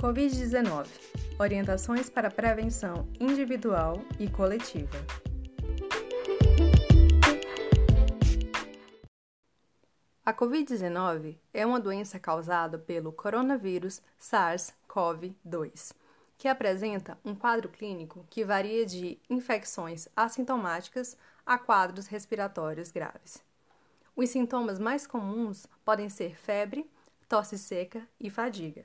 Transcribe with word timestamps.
Covid-19 0.00 0.86
Orientações 1.40 2.08
para 2.08 2.30
prevenção 2.30 3.08
individual 3.18 4.00
e 4.16 4.30
coletiva. 4.30 4.96
A 10.24 10.32
Covid-19 10.32 11.36
é 11.52 11.66
uma 11.66 11.80
doença 11.80 12.16
causada 12.20 12.78
pelo 12.78 13.10
coronavírus 13.10 14.00
SARS-CoV-2, 14.20 15.92
que 16.36 16.46
apresenta 16.46 17.18
um 17.24 17.34
quadro 17.34 17.68
clínico 17.68 18.24
que 18.30 18.44
varia 18.44 18.86
de 18.86 19.18
infecções 19.28 20.06
assintomáticas 20.14 21.16
a 21.44 21.58
quadros 21.58 22.06
respiratórios 22.06 22.92
graves. 22.92 23.42
Os 24.14 24.30
sintomas 24.30 24.78
mais 24.78 25.08
comuns 25.08 25.66
podem 25.84 26.08
ser 26.08 26.36
febre, 26.36 26.88
tosse 27.28 27.58
seca 27.58 28.06
e 28.20 28.30
fadiga. 28.30 28.84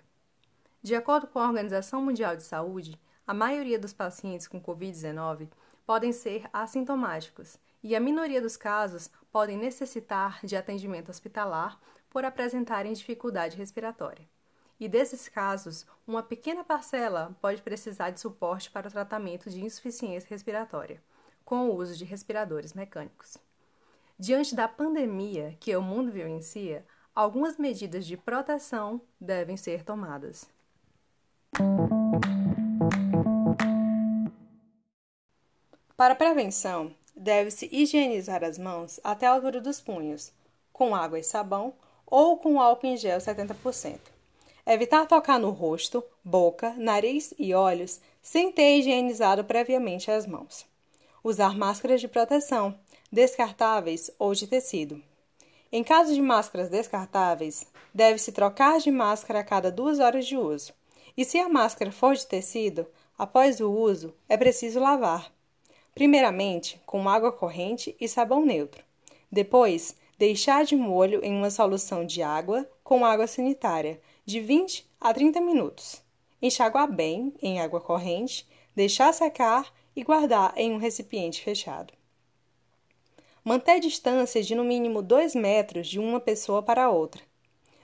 De 0.83 0.95
acordo 0.95 1.27
com 1.27 1.39
a 1.39 1.47
Organização 1.47 2.03
Mundial 2.03 2.35
de 2.35 2.43
Saúde, 2.43 2.99
a 3.25 3.33
maioria 3.33 3.79
dos 3.79 3.93
pacientes 3.93 4.49
com 4.49 4.61
Covid-19 4.61 5.47
podem 5.85 6.11
ser 6.11 6.43
assintomáticos 6.51 7.57
e 7.81 7.95
a 7.95 8.01
minoria 8.01 8.41
dos 8.41 8.57
casos 8.57 9.09
podem 9.31 9.57
necessitar 9.57 10.41
de 10.43 10.57
atendimento 10.57 11.07
hospitalar 11.07 11.79
por 12.09 12.25
apresentarem 12.25 12.91
dificuldade 12.91 13.55
respiratória. 13.55 14.27
E 14.77 14.89
desses 14.89 15.29
casos, 15.29 15.85
uma 16.05 16.21
pequena 16.21 16.65
parcela 16.65 17.33
pode 17.39 17.61
precisar 17.61 18.09
de 18.09 18.19
suporte 18.19 18.69
para 18.69 18.89
o 18.89 18.91
tratamento 18.91 19.49
de 19.49 19.63
insuficiência 19.63 20.29
respiratória, 20.29 21.01
com 21.45 21.69
o 21.69 21.75
uso 21.77 21.95
de 21.95 22.03
respiradores 22.03 22.73
mecânicos. 22.73 23.37
Diante 24.19 24.53
da 24.53 24.67
pandemia 24.67 25.55
que 25.61 25.73
o 25.77 25.81
mundo 25.81 26.11
vivencia, 26.11 26.85
algumas 27.15 27.57
medidas 27.57 28.05
de 28.05 28.17
proteção 28.17 28.99
devem 29.17 29.55
ser 29.55 29.81
tomadas. 29.81 30.51
Para 35.95 36.15
prevenção, 36.15 36.93
deve-se 37.15 37.69
higienizar 37.71 38.43
as 38.43 38.57
mãos 38.57 38.99
até 39.03 39.27
a 39.27 39.31
altura 39.31 39.61
dos 39.61 39.79
punhos, 39.79 40.31
com 40.71 40.95
água 40.95 41.19
e 41.19 41.23
sabão 41.23 41.73
ou 42.05 42.37
com 42.37 42.59
álcool 42.59 42.87
em 42.87 42.97
gel 42.97 43.19
70%. 43.19 43.99
Evitar 44.65 45.05
tocar 45.05 45.39
no 45.39 45.51
rosto, 45.51 46.03
boca, 46.23 46.73
nariz 46.77 47.33
e 47.37 47.53
olhos 47.53 48.01
sem 48.21 48.51
ter 48.51 48.79
higienizado 48.79 49.43
previamente 49.43 50.09
as 50.09 50.25
mãos. 50.25 50.65
Usar 51.23 51.55
máscaras 51.55 52.01
de 52.01 52.07
proteção, 52.07 52.77
descartáveis 53.11 54.09
ou 54.17 54.33
de 54.33 54.47
tecido. 54.47 55.01
Em 55.71 55.83
caso 55.83 56.13
de 56.13 56.21
máscaras 56.21 56.69
descartáveis, 56.69 57.65
deve-se 57.93 58.31
trocar 58.31 58.79
de 58.79 58.91
máscara 58.91 59.39
a 59.39 59.43
cada 59.43 59.71
duas 59.71 59.99
horas 59.99 60.25
de 60.25 60.37
uso. 60.37 60.73
E 61.15 61.23
se 61.23 61.37
a 61.37 61.47
máscara 61.47 61.91
for 61.91 62.15
de 62.15 62.25
tecido, 62.25 62.87
após 63.17 63.59
o 63.59 63.71
uso, 63.71 64.13
é 64.27 64.35
preciso 64.35 64.79
lavar. 64.79 65.31
Primeiramente, 65.93 66.81
com 66.87 67.07
água 67.07 67.31
corrente 67.31 67.95
e 67.99 68.07
sabão 68.07 68.43
neutro. 68.43 68.83
Depois, 69.31 69.95
deixar 70.17 70.65
de 70.65 70.75
molho 70.75 71.23
em 71.23 71.35
uma 71.35 71.51
solução 71.51 72.03
de 72.03 72.23
água 72.23 72.67
com 72.83 73.05
água 73.05 73.27
sanitária, 73.27 74.01
de 74.25 74.39
20 74.39 74.89
a 74.99 75.13
30 75.13 75.39
minutos. 75.39 76.01
Enxaguar 76.41 76.91
bem 76.91 77.33
em 77.41 77.61
água 77.61 77.79
corrente, 77.79 78.47
deixar 78.75 79.13
secar 79.13 79.71
e 79.95 80.03
guardar 80.03 80.53
em 80.57 80.71
um 80.73 80.77
recipiente 80.77 81.43
fechado. 81.43 81.93
Manter 83.43 83.79
distância 83.79 84.41
de 84.41 84.55
no 84.55 84.63
mínimo 84.63 85.01
2 85.01 85.35
metros 85.35 85.87
de 85.87 85.99
uma 85.99 86.19
pessoa 86.19 86.63
para 86.63 86.89
outra 86.89 87.21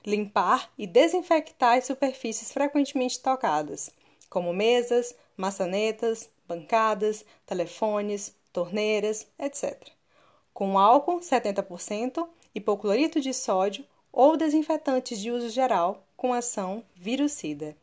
limpar 0.06 0.72
e 0.78 0.88
desinfectar 0.88 1.78
as 1.78 1.86
superfícies 1.86 2.52
frequentemente 2.52 3.20
tocadas, 3.20 3.92
como 4.30 4.54
mesas, 4.54 5.16
maçanetas, 5.36 6.30
bancadas, 6.48 7.26
telefones, 7.46 8.36
torneiras, 8.52 9.28
etc. 9.38 9.90
Com 10.54 10.78
álcool 10.78 11.20
70% 11.20 12.28
hipoclorito 12.54 13.22
de 13.22 13.34
sódio 13.34 13.86
ou 14.12 14.36
desinfetantes 14.36 15.20
de 15.20 15.32
uso 15.32 15.50
geral 15.50 16.04
com 16.18 16.34
ação 16.34 16.84
virucida. 16.96 17.78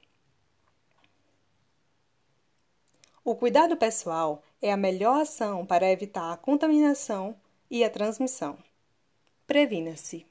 O 3.25 3.35
cuidado 3.35 3.77
pessoal 3.77 4.43
é 4.63 4.73
a 4.73 4.77
melhor 4.77 5.23
ação 5.23 5.67
para 5.67 5.91
evitar 5.91 6.33
a 6.33 6.37
contaminação 6.37 7.35
e 7.71 7.83
a 7.83 7.91
transmissão. 7.91 8.57
Previna-se. 9.47 10.27